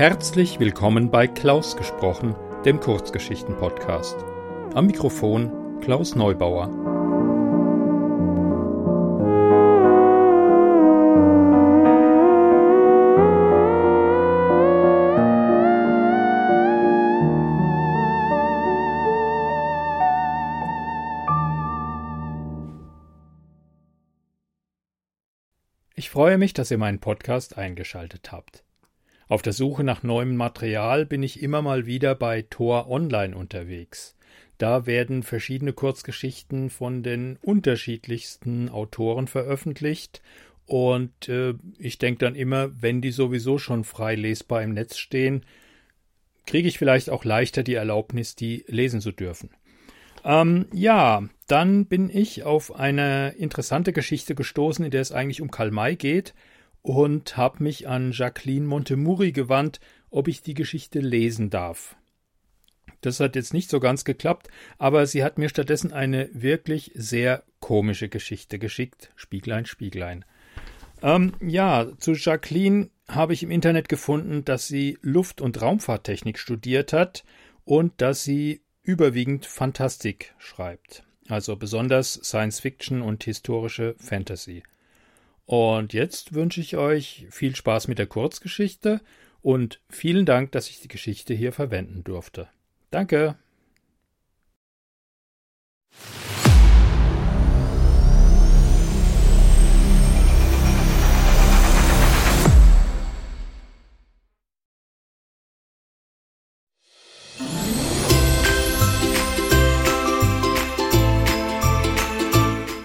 Herzlich 0.00 0.58
willkommen 0.58 1.10
bei 1.10 1.26
Klaus 1.26 1.76
gesprochen, 1.76 2.34
dem 2.64 2.80
Kurzgeschichten-Podcast. 2.80 4.16
Am 4.72 4.86
Mikrofon 4.86 5.78
Klaus 5.82 6.14
Neubauer. 6.14 6.70
Ich 25.94 26.08
freue 26.08 26.38
mich, 26.38 26.54
dass 26.54 26.70
ihr 26.70 26.78
meinen 26.78 27.00
Podcast 27.00 27.58
eingeschaltet 27.58 28.32
habt. 28.32 28.64
Auf 29.30 29.42
der 29.42 29.52
Suche 29.52 29.84
nach 29.84 30.02
neuem 30.02 30.34
Material 30.34 31.06
bin 31.06 31.22
ich 31.22 31.40
immer 31.40 31.62
mal 31.62 31.86
wieder 31.86 32.16
bei 32.16 32.42
Tor 32.42 32.90
Online 32.90 33.36
unterwegs. 33.36 34.16
Da 34.58 34.86
werden 34.86 35.22
verschiedene 35.22 35.72
Kurzgeschichten 35.72 36.68
von 36.68 37.04
den 37.04 37.38
unterschiedlichsten 37.40 38.68
Autoren 38.68 39.28
veröffentlicht 39.28 40.20
und 40.66 41.28
äh, 41.28 41.54
ich 41.78 41.98
denke 41.98 42.24
dann 42.24 42.34
immer, 42.34 42.70
wenn 42.82 43.00
die 43.00 43.12
sowieso 43.12 43.58
schon 43.58 43.84
frei 43.84 44.16
lesbar 44.16 44.64
im 44.64 44.74
Netz 44.74 44.98
stehen, 44.98 45.46
kriege 46.44 46.66
ich 46.66 46.76
vielleicht 46.76 47.08
auch 47.08 47.24
leichter 47.24 47.62
die 47.62 47.74
Erlaubnis, 47.74 48.34
die 48.34 48.64
lesen 48.66 49.00
zu 49.00 49.12
dürfen. 49.12 49.50
Ähm, 50.24 50.66
ja, 50.74 51.22
dann 51.46 51.86
bin 51.86 52.10
ich 52.10 52.42
auf 52.42 52.74
eine 52.74 53.36
interessante 53.38 53.92
Geschichte 53.92 54.34
gestoßen, 54.34 54.84
in 54.84 54.90
der 54.90 55.02
es 55.02 55.12
eigentlich 55.12 55.40
um 55.40 55.52
Karl 55.52 55.70
May 55.70 55.94
geht 55.94 56.34
und 56.82 57.36
habe 57.36 57.62
mich 57.62 57.88
an 57.88 58.12
Jacqueline 58.12 58.66
Montemuri 58.66 59.32
gewandt, 59.32 59.80
ob 60.10 60.28
ich 60.28 60.42
die 60.42 60.54
Geschichte 60.54 61.00
lesen 61.00 61.50
darf. 61.50 61.96
Das 63.00 63.20
hat 63.20 63.36
jetzt 63.36 63.54
nicht 63.54 63.70
so 63.70 63.80
ganz 63.80 64.04
geklappt, 64.04 64.48
aber 64.78 65.06
sie 65.06 65.24
hat 65.24 65.38
mir 65.38 65.48
stattdessen 65.48 65.92
eine 65.92 66.28
wirklich 66.32 66.92
sehr 66.94 67.44
komische 67.60 68.08
Geschichte 68.08 68.58
geschickt. 68.58 69.10
Spieglein, 69.16 69.64
Spieglein. 69.64 70.24
Ähm, 71.02 71.32
ja, 71.40 71.88
zu 71.98 72.12
Jacqueline 72.12 72.90
habe 73.08 73.32
ich 73.32 73.42
im 73.42 73.50
Internet 73.50 73.88
gefunden, 73.88 74.44
dass 74.44 74.66
sie 74.66 74.98
Luft- 75.00 75.40
und 75.40 75.60
Raumfahrttechnik 75.60 76.38
studiert 76.38 76.92
hat 76.92 77.24
und 77.64 78.00
dass 78.02 78.22
sie 78.22 78.60
überwiegend 78.82 79.46
Fantastik 79.46 80.34
schreibt. 80.38 81.04
Also 81.28 81.56
besonders 81.56 82.14
Science 82.14 82.60
Fiction 82.60 83.02
und 83.02 83.24
historische 83.24 83.94
Fantasy. 83.98 84.62
Und 85.46 85.92
jetzt 85.92 86.34
wünsche 86.34 86.60
ich 86.60 86.76
euch 86.76 87.26
viel 87.30 87.56
Spaß 87.56 87.88
mit 87.88 87.98
der 87.98 88.06
Kurzgeschichte 88.06 89.00
und 89.42 89.80
vielen 89.88 90.26
Dank, 90.26 90.52
dass 90.52 90.68
ich 90.68 90.80
die 90.80 90.88
Geschichte 90.88 91.34
hier 91.34 91.52
verwenden 91.52 92.04
durfte. 92.04 92.48
Danke. 92.90 93.36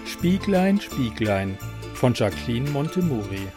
Spieglein, 0.06 0.80
Spieglein 0.80 1.56
von 1.96 2.14
Jacqueline 2.14 2.70
Montemuri. 2.70 3.48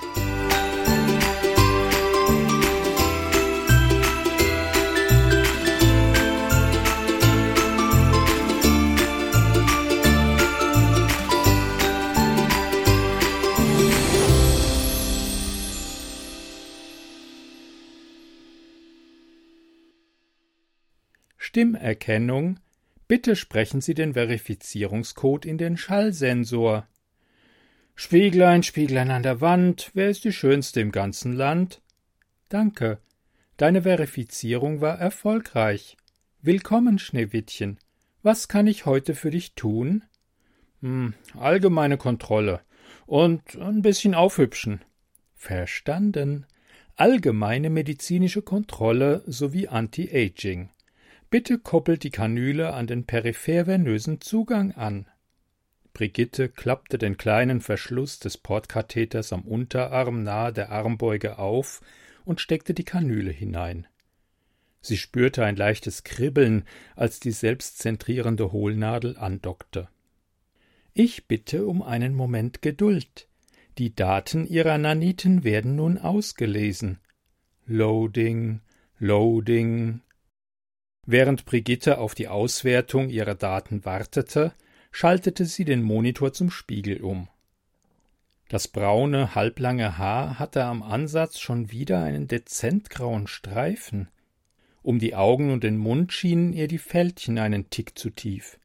Stimmerkennung 21.38 22.60
Bitte 23.10 23.36
sprechen 23.36 23.82
Sie 23.82 23.96
den 23.96 24.14
Verifizierungscode 24.14 25.44
in 25.44 25.58
den 25.58 25.78
Schallsensor. 25.78 26.88
Spieglein, 28.02 28.64
Spieglein 28.64 29.12
an 29.12 29.24
der 29.24 29.42
Wand, 29.42 29.92
wer 29.94 30.10
ist 30.10 30.24
die 30.24 30.32
Schönste 30.32 30.80
im 30.80 30.94
ganzen 30.94 31.34
Land? 31.34 31.82
Danke. 32.48 33.00
Deine 33.58 33.82
Verifizierung 33.82 34.80
war 34.80 34.98
erfolgreich. 34.98 35.98
Willkommen, 36.42 36.98
Schneewittchen. 36.98 37.78
Was 38.24 38.48
kann 38.48 38.68
ich 38.68 38.86
heute 38.86 39.16
für 39.16 39.32
dich 39.32 39.54
tun? 39.54 40.06
Hm, 40.80 41.14
allgemeine 41.38 41.98
Kontrolle. 41.98 42.62
Und 43.06 43.58
ein 43.58 43.82
bisschen 43.82 44.16
aufhübschen. 44.16 44.80
Verstanden. 45.36 46.46
Allgemeine 46.96 47.70
medizinische 47.70 48.42
Kontrolle 48.42 49.24
sowie 49.28 49.68
Anti-Aging. 49.68 50.70
Bitte 51.30 51.60
koppelt 51.60 52.04
die 52.04 52.12
Kanüle 52.12 52.74
an 52.74 52.88
den 52.88 53.04
periphervenösen 53.04 54.22
Zugang 54.22 54.72
an. 54.72 55.06
Brigitte 56.00 56.48
klappte 56.48 56.98
den 56.98 57.18
kleinen 57.18 57.60
Verschluss 57.60 58.20
des 58.20 58.38
Portkatheters 58.38 59.34
am 59.34 59.42
Unterarm 59.42 60.24
nahe 60.24 60.54
der 60.54 60.72
Armbeuge 60.72 61.38
auf 61.40 61.82
und 62.24 62.40
steckte 62.40 62.74
die 62.74 62.86
Kanüle 62.86 63.32
hinein. 63.32 63.86
Sie 64.80 64.96
spürte 64.96 65.44
ein 65.44 65.58
leichtes 65.58 66.06
Kribbeln, 66.06 66.64
als 66.96 67.20
die 67.20 67.34
selbstzentrierende 67.34 68.54
Hohlnadel 68.54 69.18
andockte. 69.18 69.90
Ich 70.94 71.28
bitte 71.28 71.66
um 71.66 71.82
einen 71.82 72.16
Moment 72.16 72.62
Geduld. 72.62 73.28
Die 73.78 73.94
Daten 73.94 74.46
Ihrer 74.48 74.78
Naniten 74.78 75.44
werden 75.44 75.76
nun 75.76 75.98
ausgelesen. 75.98 77.00
Loading, 77.66 78.62
Loading. 79.00 80.00
Während 81.06 81.44
Brigitte 81.44 81.98
auf 81.98 82.16
die 82.16 82.30
Auswertung 82.30 83.10
ihrer 83.10 83.36
Daten 83.36 83.84
wartete, 83.84 84.54
schaltete 84.92 85.46
sie 85.46 85.66
den 85.66 85.82
Monitor 85.82 86.34
zum 86.34 86.50
Spiegel 86.50 87.02
um. 87.02 87.28
Das 88.50 88.68
braune, 88.68 89.36
halblange 89.36 89.98
Haar 90.00 90.40
hatte 90.40 90.64
am 90.64 90.82
Ansatz 90.82 91.40
schon 91.40 91.72
wieder 91.72 92.02
einen 92.04 92.28
dezent 92.28 92.90
grauen 92.90 93.28
Streifen. 93.28 94.10
Um 94.82 94.98
die 94.98 95.14
Augen 95.14 95.52
und 95.52 95.64
den 95.64 95.78
Mund 95.78 96.14
schienen 96.14 96.54
ihr 96.54 96.68
die 96.68 96.80
Fältchen 96.80 97.38
einen 97.38 97.70
Tick 97.70 97.98
zu 98.00 98.10
tief. 98.10 98.58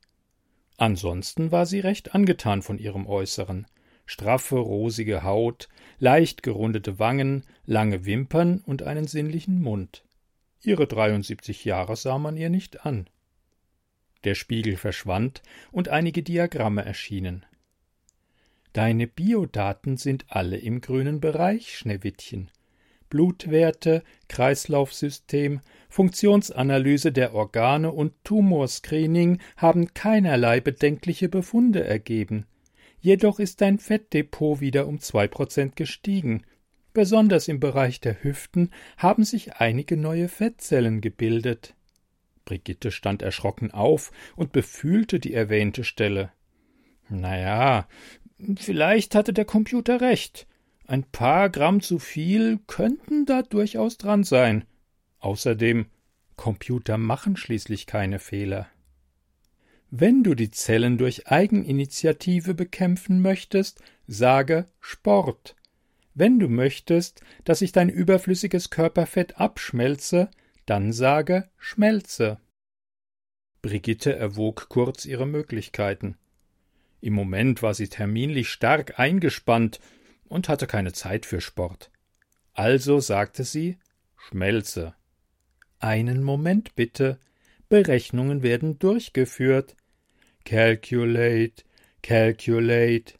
Ansonsten 0.78 1.52
war 1.52 1.66
sie 1.66 1.80
recht 1.80 2.14
angetan 2.14 2.62
von 2.62 2.78
ihrem 2.78 3.06
Äußeren. 3.06 3.66
Straffe, 4.06 4.56
rosige 4.56 5.22
Haut, 5.22 5.68
leicht 5.98 6.42
gerundete 6.42 6.98
Wangen, 6.98 7.44
lange 7.66 8.06
Wimpern 8.06 8.60
und 8.64 8.82
einen 8.82 9.06
sinnlichen 9.06 9.60
Mund. 9.60 10.04
Ihre 10.62 10.86
73 10.86 11.64
Jahre 11.64 11.94
sah 11.96 12.18
man 12.18 12.36
ihr 12.36 12.48
nicht 12.48 12.86
an. 12.86 13.06
Der 14.24 14.34
Spiegel 14.34 14.76
verschwand 14.76 15.42
und 15.70 15.88
einige 15.88 16.22
Diagramme 16.22 16.84
erschienen. 16.84 17.44
Deine 18.72 19.06
Biodaten 19.06 19.96
sind 19.96 20.24
alle 20.28 20.56
im 20.56 20.80
grünen 20.80 21.20
Bereich, 21.20 21.78
Schneewittchen. 21.78 22.50
Blutwerte, 23.08 24.02
Kreislaufsystem, 24.28 25.60
Funktionsanalyse 25.88 27.12
der 27.12 27.34
Organe 27.34 27.92
und 27.92 28.12
Tumorscreening 28.24 29.38
haben 29.56 29.94
keinerlei 29.94 30.60
bedenkliche 30.60 31.28
Befunde 31.28 31.84
ergeben. 31.84 32.46
Jedoch 33.00 33.38
ist 33.38 33.60
dein 33.60 33.78
Fettdepot 33.78 34.60
wieder 34.60 34.88
um 34.88 34.98
zwei 34.98 35.28
Prozent 35.28 35.76
gestiegen. 35.76 36.42
Besonders 36.92 37.46
im 37.46 37.60
Bereich 37.60 38.00
der 38.00 38.24
Hüften 38.24 38.70
haben 38.96 39.24
sich 39.24 39.56
einige 39.56 39.96
neue 39.96 40.28
Fettzellen 40.28 41.00
gebildet. 41.00 41.74
Brigitte 42.44 42.90
stand 42.90 43.22
erschrocken 43.22 43.70
auf 43.70 44.12
und 44.36 44.52
befühlte 44.52 45.20
die 45.20 45.34
erwähnte 45.34 45.84
Stelle. 45.84 46.32
Na 47.08 47.38
ja, 47.38 47.88
vielleicht 48.56 49.14
hatte 49.14 49.32
der 49.32 49.44
Computer 49.44 50.00
recht. 50.00 50.46
Ein 50.86 51.04
paar 51.04 51.48
Gramm 51.50 51.80
zu 51.80 51.98
viel 51.98 52.60
könnten 52.66 53.24
da 53.26 53.42
durchaus 53.42 53.96
dran 53.96 54.24
sein. 54.24 54.64
Außerdem, 55.20 55.86
Computer 56.36 56.98
machen 56.98 57.36
schließlich 57.36 57.86
keine 57.86 58.18
Fehler. 58.18 58.68
Wenn 59.90 60.24
du 60.24 60.34
die 60.34 60.50
Zellen 60.50 60.98
durch 60.98 61.28
Eigeninitiative 61.28 62.54
bekämpfen 62.54 63.20
möchtest, 63.20 63.80
sage 64.06 64.66
Sport. 64.80 65.54
Wenn 66.14 66.38
du 66.38 66.48
möchtest, 66.48 67.22
dass 67.44 67.60
sich 67.60 67.72
dein 67.72 67.88
überflüssiges 67.88 68.70
Körperfett 68.70 69.38
abschmelze, 69.38 70.30
dann 70.66 70.92
sage 70.92 71.50
Schmelze. 71.58 72.38
Brigitte 73.62 74.14
erwog 74.14 74.68
kurz 74.68 75.04
ihre 75.04 75.26
Möglichkeiten. 75.26 76.16
Im 77.00 77.14
Moment 77.14 77.62
war 77.62 77.74
sie 77.74 77.88
terminlich 77.88 78.48
stark 78.48 78.98
eingespannt 78.98 79.80
und 80.24 80.48
hatte 80.48 80.66
keine 80.66 80.92
Zeit 80.92 81.26
für 81.26 81.40
Sport. 81.40 81.90
Also 82.52 83.00
sagte 83.00 83.44
sie 83.44 83.78
Schmelze. 84.16 84.94
Einen 85.78 86.22
Moment 86.22 86.74
bitte. 86.74 87.18
Berechnungen 87.68 88.42
werden 88.42 88.78
durchgeführt. 88.78 89.76
Calculate, 90.44 91.64
calculate. 92.02 93.14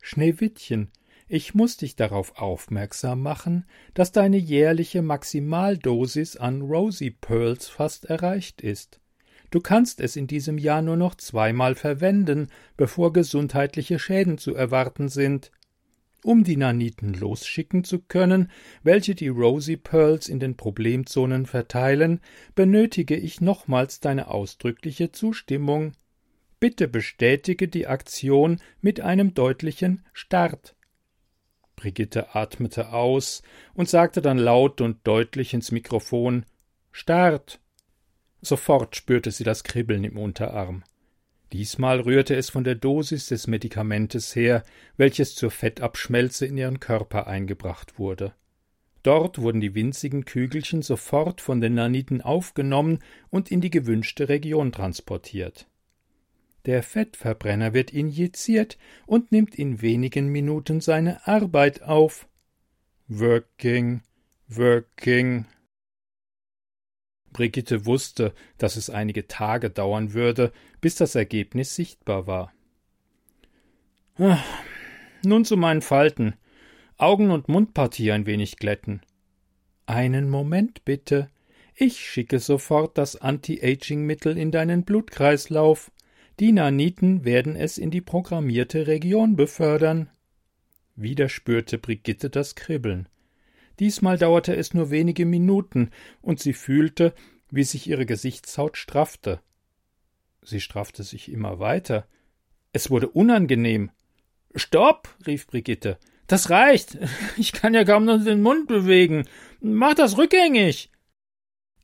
Schneewittchen, 0.00 0.90
ich 1.32 1.54
muss 1.54 1.78
dich 1.78 1.96
darauf 1.96 2.36
aufmerksam 2.36 3.22
machen, 3.22 3.64
dass 3.94 4.12
deine 4.12 4.36
jährliche 4.36 5.00
Maximaldosis 5.00 6.36
an 6.36 6.60
Rosy 6.60 7.10
Pearls 7.10 7.68
fast 7.68 8.04
erreicht 8.04 8.60
ist. 8.60 9.00
Du 9.50 9.60
kannst 9.60 10.02
es 10.02 10.14
in 10.14 10.26
diesem 10.26 10.58
Jahr 10.58 10.82
nur 10.82 10.98
noch 10.98 11.14
zweimal 11.14 11.74
verwenden, 11.74 12.48
bevor 12.76 13.14
gesundheitliche 13.14 13.98
Schäden 13.98 14.36
zu 14.36 14.54
erwarten 14.54 15.08
sind. 15.08 15.52
Um 16.22 16.44
die 16.44 16.58
Naniten 16.58 17.14
losschicken 17.14 17.82
zu 17.82 18.00
können, 18.00 18.50
welche 18.82 19.14
die 19.14 19.28
Rosy 19.28 19.78
Pearls 19.78 20.28
in 20.28 20.38
den 20.38 20.58
Problemzonen 20.58 21.46
verteilen, 21.46 22.20
benötige 22.54 23.16
ich 23.16 23.40
nochmals 23.40 24.00
deine 24.00 24.28
ausdrückliche 24.28 25.12
Zustimmung. 25.12 25.92
Bitte 26.60 26.88
bestätige 26.88 27.68
die 27.68 27.86
Aktion 27.86 28.60
mit 28.82 29.00
einem 29.00 29.32
deutlichen 29.32 30.04
Start. 30.12 30.76
Brigitte 31.76 32.34
atmete 32.34 32.92
aus 32.92 33.42
und 33.74 33.88
sagte 33.88 34.22
dann 34.22 34.38
laut 34.38 34.80
und 34.80 35.06
deutlich 35.06 35.54
ins 35.54 35.72
Mikrofon 35.72 36.46
Start. 36.90 37.60
Sofort 38.40 38.96
spürte 38.96 39.30
sie 39.30 39.44
das 39.44 39.64
Kribbeln 39.64 40.04
im 40.04 40.18
Unterarm. 40.18 40.84
Diesmal 41.52 42.00
rührte 42.00 42.34
es 42.34 42.50
von 42.50 42.64
der 42.64 42.74
Dosis 42.74 43.26
des 43.26 43.46
Medikamentes 43.46 44.34
her, 44.34 44.62
welches 44.96 45.34
zur 45.34 45.50
Fettabschmelze 45.50 46.46
in 46.46 46.56
ihren 46.56 46.80
Körper 46.80 47.26
eingebracht 47.26 47.98
wurde. 47.98 48.34
Dort 49.02 49.38
wurden 49.38 49.60
die 49.60 49.74
winzigen 49.74 50.24
Kügelchen 50.24 50.82
sofort 50.82 51.40
von 51.40 51.60
den 51.60 51.74
Naniten 51.74 52.20
aufgenommen 52.20 53.00
und 53.30 53.50
in 53.50 53.60
die 53.60 53.70
gewünschte 53.70 54.28
Region 54.28 54.72
transportiert. 54.72 55.66
Der 56.64 56.82
Fettverbrenner 56.82 57.74
wird 57.74 57.92
injiziert 57.92 58.78
und 59.06 59.32
nimmt 59.32 59.56
in 59.56 59.82
wenigen 59.82 60.28
Minuten 60.28 60.80
seine 60.80 61.26
Arbeit 61.26 61.82
auf. 61.82 62.28
Working, 63.08 64.02
working. 64.48 65.46
Brigitte 67.32 67.86
wusste, 67.86 68.32
dass 68.58 68.76
es 68.76 68.90
einige 68.90 69.26
Tage 69.26 69.70
dauern 69.70 70.12
würde, 70.12 70.52
bis 70.80 70.94
das 70.94 71.14
Ergebnis 71.14 71.74
sichtbar 71.74 72.26
war. 72.26 72.52
Ah, 74.18 74.38
nun 75.24 75.44
zu 75.44 75.56
meinen 75.56 75.82
Falten. 75.82 76.34
Augen- 76.96 77.30
und 77.30 77.48
Mundpartie 77.48 78.12
ein 78.12 78.26
wenig 78.26 78.56
glätten. 78.56 79.00
Einen 79.86 80.30
Moment 80.30 80.84
bitte. 80.84 81.30
Ich 81.74 81.98
schicke 81.98 82.38
sofort 82.38 82.98
das 82.98 83.16
Anti-Aging-Mittel 83.16 84.36
in 84.36 84.52
deinen 84.52 84.84
Blutkreislauf. 84.84 85.90
Die 86.40 86.52
Naniten 86.52 87.24
werden 87.24 87.56
es 87.56 87.78
in 87.78 87.90
die 87.90 88.00
programmierte 88.00 88.86
Region 88.86 89.36
befördern. 89.36 90.08
Wieder 90.96 91.28
spürte 91.28 91.78
Brigitte 91.78 92.30
das 92.30 92.54
Kribbeln. 92.54 93.08
Diesmal 93.78 94.18
dauerte 94.18 94.54
es 94.54 94.74
nur 94.74 94.90
wenige 94.90 95.26
Minuten, 95.26 95.90
und 96.20 96.40
sie 96.40 96.52
fühlte, 96.52 97.14
wie 97.50 97.64
sich 97.64 97.88
ihre 97.88 98.06
Gesichtshaut 98.06 98.76
straffte. 98.76 99.40
Sie 100.42 100.60
straffte 100.60 101.02
sich 101.02 101.30
immer 101.30 101.58
weiter. 101.58 102.06
Es 102.72 102.90
wurde 102.90 103.08
unangenehm. 103.08 103.90
Stopp, 104.54 105.08
rief 105.26 105.46
Brigitte. 105.46 105.98
Das 106.26 106.50
reicht. 106.50 106.98
Ich 107.36 107.52
kann 107.52 107.74
ja 107.74 107.84
kaum 107.84 108.04
noch 108.04 108.22
den 108.22 108.42
Mund 108.42 108.68
bewegen. 108.68 109.24
Mach 109.60 109.94
das 109.94 110.16
rückgängig. 110.16 110.91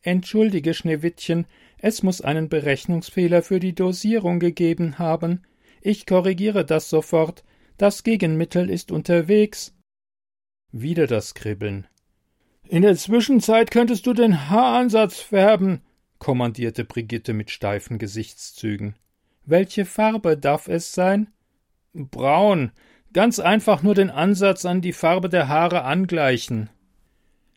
Entschuldige, 0.02 0.74
Schneewittchen, 0.74 1.46
es 1.78 2.02
muss 2.02 2.20
einen 2.20 2.48
Berechnungsfehler 2.48 3.42
für 3.42 3.60
die 3.60 3.74
Dosierung 3.74 4.40
gegeben 4.40 4.98
haben. 4.98 5.42
Ich 5.80 6.06
korrigiere 6.06 6.64
das 6.64 6.88
sofort. 6.90 7.44
Das 7.76 8.02
Gegenmittel 8.02 8.70
ist 8.70 8.90
unterwegs. 8.90 9.74
Wieder 10.72 11.06
das 11.06 11.34
Kribbeln. 11.34 11.86
In 12.68 12.82
der 12.82 12.96
Zwischenzeit 12.96 13.70
könntest 13.70 14.06
du 14.06 14.12
den 14.12 14.50
Haaransatz 14.50 15.20
färben, 15.20 15.80
kommandierte 16.18 16.84
Brigitte 16.84 17.32
mit 17.32 17.50
steifen 17.50 17.98
Gesichtszügen. 17.98 18.94
Welche 19.46 19.86
Farbe 19.86 20.36
darf 20.36 20.68
es 20.68 20.92
sein? 20.92 21.28
Braun. 21.94 22.72
Ganz 23.14 23.38
einfach 23.38 23.82
nur 23.82 23.94
den 23.94 24.10
Ansatz 24.10 24.66
an 24.66 24.82
die 24.82 24.92
Farbe 24.92 25.30
der 25.30 25.48
Haare 25.48 25.84
angleichen. 25.84 26.68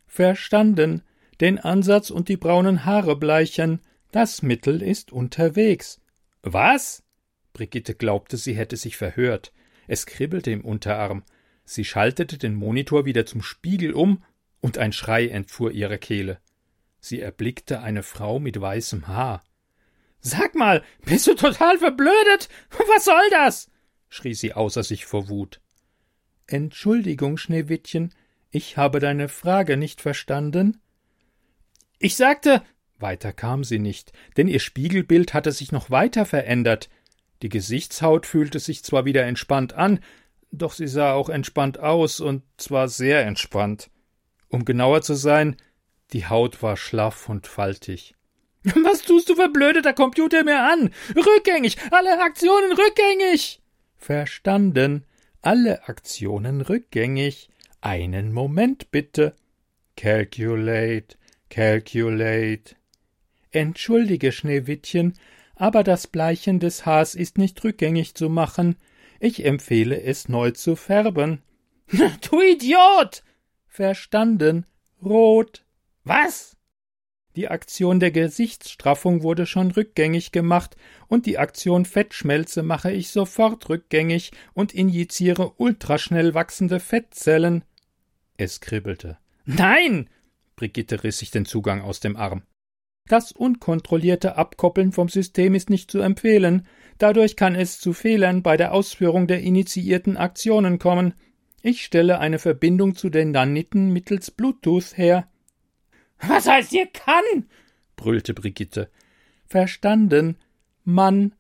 Verstanden. 0.08 1.02
Den 1.42 1.58
Ansatz 1.58 2.12
und 2.12 2.30
die 2.30 2.38
braunen 2.38 2.86
Haare 2.86 3.16
bleichen. 3.16 3.82
Das 4.12 4.44
Mittel 4.44 4.84
ist 4.84 5.12
unterwegs. 5.12 6.00
Was? 6.44 7.04
Brigitte 7.52 7.96
glaubte, 7.96 8.38
sie 8.38 8.54
hätte 8.54 8.78
sich 8.78 8.96
verhört. 8.96 9.52
Es 9.88 10.06
kribbelte 10.06 10.52
im 10.52 10.64
Unterarm. 10.64 11.24
Sie 11.66 11.84
schaltete 11.84 12.38
den 12.38 12.54
Monitor 12.54 13.06
wieder 13.06 13.26
zum 13.26 13.42
Spiegel 13.42 13.94
um, 13.94 14.24
und 14.62 14.78
ein 14.78 14.94
Schrei 14.94 15.28
entfuhr 15.28 15.72
ihrer 15.72 15.98
Kehle. 15.98 16.40
Sie 17.00 17.20
erblickte 17.20 17.82
eine 17.82 18.04
Frau 18.04 18.40
mit 18.40 18.62
weißem 18.62 19.08
Haar. 19.08 19.44
Sag 20.20 20.54
mal, 20.54 20.84
bist 21.04 21.26
du 21.26 21.34
total 21.34 21.80
verblödet? 21.80 22.48
Was 22.70 23.06
soll 23.06 23.30
das? 23.32 23.72
schrie 24.10 24.36
sie 24.36 24.54
außer 24.54 24.84
sich 24.84 25.08
vor 25.08 25.30
Wut. 25.30 25.62
Entschuldigung, 26.46 27.38
Schneewittchen, 27.38 28.14
ich 28.52 28.78
habe 28.78 29.00
deine 29.00 29.30
Frage 29.30 29.78
nicht 29.78 30.02
verstanden. 30.02 30.80
Ich 32.04 32.16
sagte, 32.16 32.64
weiter 32.98 33.32
kam 33.32 33.64
sie 33.64 33.78
nicht, 33.78 34.12
denn 34.36 34.48
ihr 34.48 34.60
Spiegelbild 34.60 35.36
hatte 35.36 35.52
sich 35.52 35.72
noch 35.72 35.92
weiter 35.92 36.26
verändert. 36.26 36.90
Die 37.44 37.50
Gesichtshaut 37.50 38.26
fühlte 38.26 38.58
sich 38.58 38.84
zwar 38.84 39.06
wieder 39.06 39.24
entspannt 39.24 39.74
an, 39.74 40.00
doch 40.52 40.74
sie 40.74 40.88
sah 40.88 41.14
auch 41.14 41.30
entspannt 41.30 41.80
aus, 41.80 42.20
und 42.20 42.42
zwar 42.58 42.88
sehr 42.88 43.24
entspannt. 43.28 43.92
Um 44.50 44.66
genauer 44.66 45.04
zu 45.04 45.14
sein, 45.14 45.58
die 46.12 46.26
Haut 46.26 46.64
war 46.64 46.76
schlaff 46.76 47.30
und 47.30 47.46
faltig. 47.46 48.16
Was 48.64 49.04
tust 49.04 49.30
du 49.30 49.36
verblödeter 49.36 49.94
Computer 49.94 50.44
mir 50.44 50.60
an? 50.60 50.90
Rückgängig, 51.16 51.78
alle 51.92 52.20
Aktionen 52.20 52.72
rückgängig. 52.72 53.62
Verstanden, 53.96 55.06
alle 55.44 55.88
Aktionen 55.88 56.62
rückgängig. 56.62 57.50
Einen 57.80 58.34
Moment 58.34 58.90
bitte. 58.90 59.36
Calculate, 59.96 61.16
calculate. 61.52 62.76
Entschuldige, 63.52 64.32
Schneewittchen, 64.32 65.14
aber 65.56 65.84
das 65.84 66.08
Bleichen 66.08 66.60
des 66.60 66.88
Haars 66.88 67.14
ist 67.14 67.38
nicht 67.38 67.64
rückgängig 67.64 68.16
zu 68.16 68.30
machen. 68.30 68.78
Ich 69.20 69.46
empfehle 69.46 70.02
es 70.02 70.30
neu 70.30 70.52
zu 70.52 70.76
färben. 70.76 71.44
du 71.92 72.42
Idiot! 72.42 73.24
Verstanden. 73.68 74.66
Rot. 75.04 75.64
Was? 76.04 76.58
Die 77.36 77.48
Aktion 77.48 78.00
der 78.00 78.12
Gesichtsstraffung 78.12 79.24
wurde 79.24 79.46
schon 79.46 79.72
rückgängig 79.72 80.32
gemacht, 80.32 80.76
und 81.08 81.26
die 81.26 81.38
Aktion 81.38 81.86
Fettschmelze 81.86 82.64
mache 82.64 82.92
ich 82.92 83.10
sofort 83.10 83.70
rückgängig 83.70 84.32
und 84.54 84.74
injiziere 84.74 85.54
ultraschnell 85.58 86.34
wachsende 86.34 86.80
Fettzellen. 86.80 87.64
Es 88.38 88.60
kribbelte. 88.60 89.18
Nein! 89.46 90.10
Brigitte 90.62 91.04
riss 91.04 91.18
sich 91.18 91.32
den 91.32 91.48
Zugang 91.48 91.82
aus 91.82 92.02
dem 92.02 92.16
Arm. 92.16 92.44
Das 93.08 93.32
unkontrollierte 93.32 94.36
Abkoppeln 94.36 94.92
vom 94.92 95.10
System 95.10 95.56
ist 95.56 95.72
nicht 95.72 95.90
zu 95.90 96.02
empfehlen. 96.02 96.68
Dadurch 97.00 97.36
kann 97.36 97.56
es 97.56 97.80
zu 97.80 97.94
Fehlern 97.94 98.44
bei 98.44 98.58
der 98.58 98.72
Ausführung 98.72 99.26
der 99.26 99.42
initiierten 99.42 100.18
Aktionen 100.18 100.78
kommen. 100.78 101.16
Ich 101.64 101.84
stelle 101.84 102.20
eine 102.20 102.38
Verbindung 102.38 102.94
zu 102.94 103.10
den 103.10 103.32
Naniten 103.32 103.92
mittels 103.92 104.30
Bluetooth 104.30 104.96
her. 104.98 105.28
Was 106.20 106.48
heißt 106.48 106.70
hier 106.70 106.86
kann? 106.86 107.50
brüllte 107.96 108.36
Brigitte. 108.36 108.92
Verstanden. 109.48 110.38
Mann. 110.84 111.34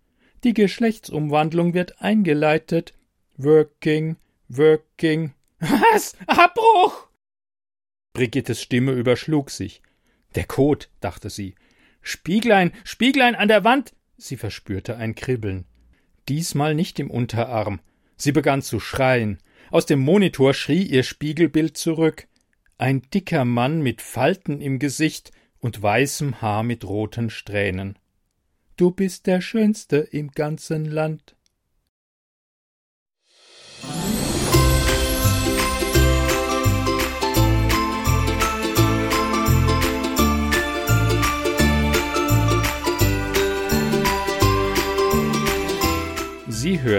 Die 0.43 0.55
Geschlechtsumwandlung 0.55 1.75
wird 1.75 2.01
eingeleitet. 2.01 2.95
Working, 3.37 4.17
working. 4.49 5.35
Was? 5.59 6.17
Abbruch! 6.25 7.10
Brigittes 8.13 8.61
Stimme 8.61 8.91
überschlug 8.91 9.49
sich. 9.49 9.81
Der 10.35 10.45
Kot, 10.45 10.89
dachte 10.99 11.29
sie. 11.29 11.55
Spieglein, 12.01 12.71
Spieglein 12.83 13.35
an 13.35 13.47
der 13.47 13.63
Wand! 13.63 13.93
Sie 14.17 14.37
verspürte 14.37 14.97
ein 14.97 15.15
Kribbeln. 15.15 15.65
Diesmal 16.29 16.75
nicht 16.75 16.99
im 16.99 17.09
Unterarm. 17.09 17.79
Sie 18.17 18.31
begann 18.31 18.61
zu 18.61 18.79
schreien. 18.79 19.39
Aus 19.71 19.85
dem 19.85 19.99
Monitor 19.99 20.53
schrie 20.53 20.83
ihr 20.83 21.03
Spiegelbild 21.03 21.77
zurück. 21.77 22.27
Ein 22.77 23.01
dicker 23.13 23.45
Mann 23.45 23.81
mit 23.81 24.01
Falten 24.01 24.61
im 24.61 24.79
Gesicht 24.79 25.31
und 25.59 25.81
weißem 25.81 26.41
Haar 26.41 26.63
mit 26.63 26.83
roten 26.83 27.29
Strähnen. 27.29 27.97
Du 28.77 28.91
bist 28.91 29.27
der 29.27 29.41
Schönste 29.41 29.97
im 29.97 30.31
ganzen 30.31 30.85
Land. 30.85 31.35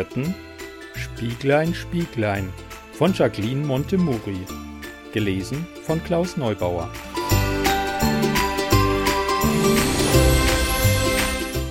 Hörten 0.02 0.34
Spieglein, 0.96 1.72
Spieglein 1.74 2.52
von 2.92 3.14
Jacqueline 3.14 3.64
Montemuri, 3.64 4.40
gelesen 5.12 5.64
von 5.84 6.02
Klaus 6.02 6.36
Neubauer. 6.36 6.90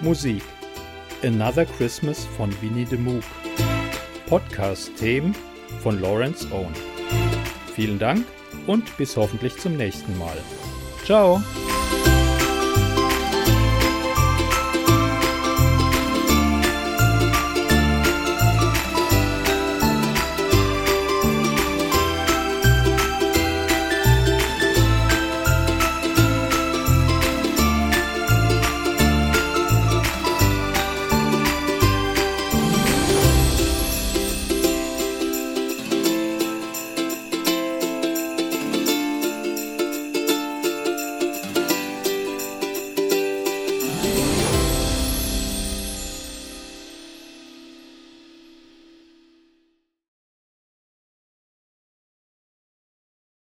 Musik 0.00 0.42
Another 1.22 1.64
Christmas 1.64 2.26
von 2.36 2.50
Winnie 2.60 2.86
the 2.86 2.96
Moog. 2.96 3.22
Podcast-Themen 4.26 5.36
von 5.80 6.00
Lawrence 6.00 6.44
Owen. 6.50 6.74
Vielen 7.74 7.98
Dank 7.98 8.24
und 8.66 8.96
bis 8.96 9.16
hoffentlich 9.16 9.56
zum 9.58 9.76
nächsten 9.76 10.16
Mal. 10.18 10.36
Ciao! 11.04 11.42